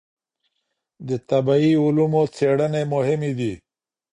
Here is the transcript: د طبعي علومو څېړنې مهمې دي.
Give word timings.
د 1.07 1.09
طبعي 1.29 1.71
علومو 1.83 2.23
څېړنې 2.35 2.83
مهمې 2.93 3.31
دي. 3.39 3.53